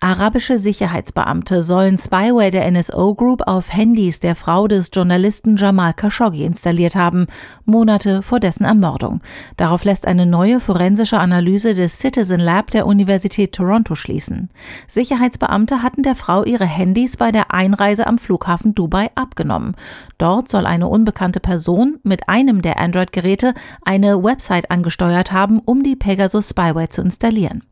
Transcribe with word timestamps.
Arabische 0.00 0.58
Sicherheitsbeamte 0.58 1.62
sollen 1.62 1.96
Spyware 1.96 2.50
der 2.50 2.70
NSO 2.70 3.14
Group 3.14 3.42
auf 3.46 3.72
Handys 3.72 4.20
der 4.20 4.34
Frau 4.34 4.68
des 4.68 4.90
Journalisten 4.92 5.56
Jamal 5.56 5.94
Khashoggi 5.94 6.44
installiert 6.44 6.94
haben, 6.94 7.26
Monate 7.64 8.20
vor 8.20 8.38
dessen 8.38 8.64
Ermordung. 8.64 9.22
Darauf 9.56 9.84
lässt 9.84 10.06
eine 10.06 10.26
neue 10.26 10.60
forensische 10.60 11.18
Analyse 11.18 11.74
des 11.74 11.98
Citizen 11.98 12.40
Lab 12.40 12.70
der 12.72 12.86
Universität 12.86 13.52
Toronto 13.52 13.94
schließen. 13.94 14.50
Sicherheitsbeamte 14.86 15.82
hatten 15.82 16.02
der 16.02 16.14
Frau 16.14 16.44
ihre 16.44 16.66
Handys 16.66 17.16
bei 17.16 17.32
der 17.32 17.54
Einreise 17.54 18.06
am 18.06 18.18
Flughafen 18.18 18.74
Dubai 18.74 19.10
abgenommen. 19.14 19.76
Dort 20.18 20.50
soll 20.50 20.66
eine 20.66 20.88
unbekannte 20.88 21.40
Person 21.40 21.98
mit 22.02 22.28
einem 22.28 22.60
der 22.60 22.78
Android-Geräte 22.78 23.54
eine 23.82 24.22
Website 24.22 24.70
angesteuert 24.70 25.32
haben, 25.32 25.60
um 25.64 25.82
die 25.82 25.96
Pegasus 25.96 26.50
Spyware 26.50 26.90
zu 26.90 27.00
installieren. 27.00 27.62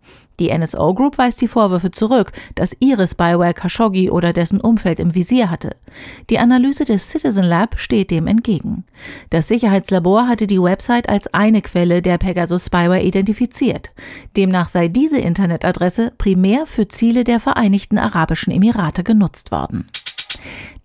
Die 0.41 0.56
NSO 0.56 0.95
Group 0.95 1.19
weist 1.19 1.41
die 1.41 1.48
Vorwürfe 1.48 1.91
zurück, 1.91 2.33
dass 2.55 2.77
ihre 2.80 3.06
Spyware 3.06 3.55
Khashoggi 3.55 4.11
oder 4.11 4.33
dessen 4.33 4.61
Umfeld 4.61 4.98
im 4.98 5.15
Visier 5.15 5.51
hatte. 5.51 5.77
Die 6.30 6.38
Analyse 6.38 6.84
des 6.84 7.11
Citizen 7.11 7.45
Lab 7.45 7.79
steht 7.79 8.11
dem 8.11 8.27
entgegen. 8.27 8.84
Das 9.30 9.48
Sicherheitslabor 9.48 10.27
hatte 10.27 10.47
die 10.47 10.61
Website 10.61 11.09
als 11.09 11.33
eine 11.33 11.62
Quelle 11.62 12.02
der 12.02 12.19
Pegasus 12.19 12.66
Spyware 12.66 13.02
identifiziert. 13.02 13.92
Demnach 14.37 14.69
sei 14.69 14.89
diese 14.89 15.19
Internetadresse 15.19 16.12
primär 16.19 16.66
für 16.66 16.89
Ziele 16.89 17.25
der 17.25 17.41
Vereinigten 17.41 17.98
Arabischen 17.98 18.53
Emirate 18.53 19.05
genutzt 19.05 19.53
worden. 19.53 19.89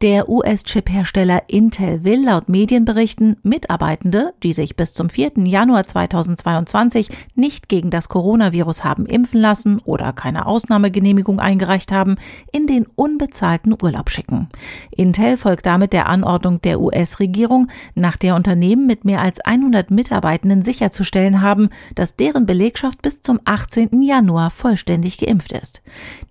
Der 0.01 0.29
US-Chip-Hersteller 0.29 1.43
Intel 1.47 2.05
will 2.05 2.23
laut 2.23 2.47
Medienberichten 2.47 3.35
Mitarbeitende, 3.43 4.33
die 4.43 4.53
sich 4.53 4.77
bis 4.77 4.93
zum 4.93 5.09
4. 5.09 5.31
Januar 5.39 5.83
2022 5.83 7.09
nicht 7.35 7.67
gegen 7.67 7.89
das 7.89 8.07
Coronavirus 8.07 8.85
haben 8.85 9.05
impfen 9.05 9.41
lassen 9.41 9.79
oder 9.83 10.13
keine 10.13 10.45
Ausnahmegenehmigung 10.45 11.41
eingereicht 11.41 11.91
haben, 11.91 12.15
in 12.53 12.65
den 12.65 12.87
unbezahlten 12.95 13.75
Urlaub 13.81 14.09
schicken. 14.09 14.47
Intel 14.89 15.35
folgt 15.35 15.65
damit 15.65 15.91
der 15.91 16.07
Anordnung 16.07 16.61
der 16.61 16.79
US-Regierung, 16.79 17.67
nach 17.93 18.15
der 18.15 18.35
Unternehmen 18.35 18.87
mit 18.87 19.03
mehr 19.03 19.19
als 19.19 19.41
100 19.41 19.91
Mitarbeitenden 19.91 20.63
sicherzustellen 20.63 21.41
haben, 21.41 21.67
dass 21.95 22.15
deren 22.15 22.45
Belegschaft 22.45 23.01
bis 23.01 23.21
zum 23.21 23.41
18. 23.43 24.01
Januar 24.01 24.49
vollständig 24.49 25.17
geimpft 25.17 25.51
ist. 25.51 25.81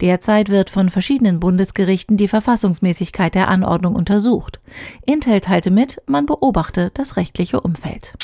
Derzeit 0.01 0.49
wird 0.49 0.71
von 0.71 0.89
verschiedenen 0.89 1.39
Bundesgerichten 1.39 2.17
die 2.17 2.29
Verfassungsmäßigkeit 2.29 3.35
der 3.35 3.49
Anordnung 3.49 3.58
untersucht. 3.65 4.61
Intel 5.07 5.41
teilte 5.41 5.71
mit, 5.71 6.01
man 6.07 6.27
beobachte 6.27 6.91
das 6.95 7.17
rechtliche 7.17 7.61
Umfeld. 7.61 8.15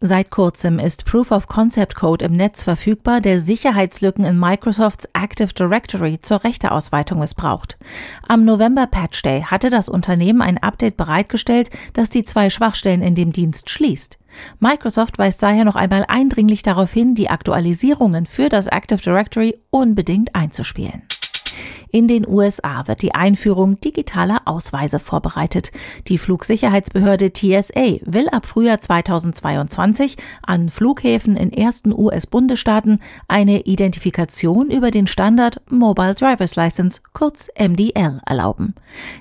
Seit 0.00 0.30
kurzem 0.30 0.78
ist 0.78 1.06
Proof 1.06 1.30
of 1.30 1.46
Concept 1.46 1.94
Code 1.94 2.22
im 2.22 2.34
Netz 2.34 2.64
verfügbar, 2.64 3.22
der 3.22 3.40
Sicherheitslücken 3.40 4.26
in 4.26 4.38
Microsofts 4.38 5.08
Active 5.14 5.54
Directory 5.54 6.20
zur 6.20 6.44
Rechteausweitung 6.44 7.18
missbraucht. 7.18 7.78
Am 8.28 8.44
November 8.44 8.86
Patch 8.86 9.22
Day 9.22 9.40
hatte 9.40 9.70
das 9.70 9.88
Unternehmen 9.88 10.42
ein 10.42 10.58
Update 10.58 10.98
bereitgestellt, 10.98 11.70
das 11.94 12.10
die 12.10 12.24
zwei 12.24 12.50
Schwachstellen 12.50 13.00
in 13.00 13.14
dem 13.14 13.32
Dienst 13.32 13.70
schließt. 13.70 14.18
Microsoft 14.60 15.18
weist 15.18 15.42
daher 15.42 15.64
noch 15.64 15.76
einmal 15.76 16.04
eindringlich 16.06 16.62
darauf 16.62 16.92
hin, 16.92 17.14
die 17.14 17.30
Aktualisierungen 17.30 18.26
für 18.26 18.50
das 18.50 18.66
Active 18.66 19.00
Directory 19.00 19.58
unbedingt 19.70 20.34
einzuspielen. 20.34 21.04
In 21.96 22.08
den 22.08 22.28
USA 22.28 22.86
wird 22.88 23.00
die 23.00 23.14
Einführung 23.14 23.80
digitaler 23.80 24.42
Ausweise 24.44 24.98
vorbereitet. 24.98 25.72
Die 26.08 26.18
Flugsicherheitsbehörde 26.18 27.32
TSA 27.32 28.00
will 28.04 28.28
ab 28.28 28.44
Frühjahr 28.44 28.78
2022 28.78 30.18
an 30.42 30.68
Flughäfen 30.68 31.38
in 31.38 31.50
ersten 31.50 31.94
US-Bundesstaaten 31.98 33.00
eine 33.28 33.62
Identifikation 33.62 34.70
über 34.70 34.90
den 34.90 35.06
Standard 35.06 35.62
Mobile 35.70 36.14
Driver's 36.14 36.54
License, 36.54 37.00
kurz 37.14 37.48
MDL, 37.58 38.20
erlauben. 38.26 38.74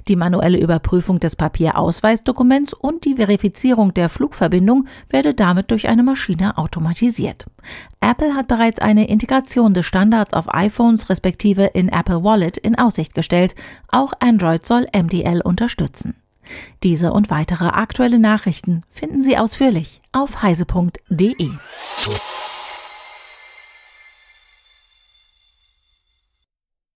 Die 0.09 0.17
manuelle 0.17 0.59
Überprüfung 0.59 1.21
des 1.21 1.37
Papierausweisdokuments 1.37 2.73
und 2.73 3.05
die 3.05 3.15
Verifizierung 3.15 3.93
der 3.93 4.09
Flugverbindung 4.09 4.85
werde 5.07 5.33
damit 5.33 5.71
durch 5.71 5.87
eine 5.87 6.03
Maschine 6.03 6.57
automatisiert. 6.57 7.45
Apple 8.01 8.35
hat 8.35 8.47
bereits 8.47 8.79
eine 8.79 9.07
Integration 9.07 9.73
des 9.73 9.85
Standards 9.85 10.33
auf 10.33 10.53
iPhones 10.53 11.09
respektive 11.09 11.65
in 11.65 11.89
Apple 11.89 12.23
Wallet 12.23 12.57
in 12.57 12.77
Aussicht 12.77 13.13
gestellt. 13.13 13.55
Auch 13.87 14.13
Android 14.19 14.65
soll 14.65 14.85
MDL 14.95 15.41
unterstützen. 15.41 16.15
Diese 16.83 17.11
und 17.11 17.29
weitere 17.29 17.65
aktuelle 17.65 18.19
Nachrichten 18.19 18.83
finden 18.89 19.23
Sie 19.23 19.37
ausführlich 19.37 20.01
auf 20.11 20.43
heise.de. 20.43 21.49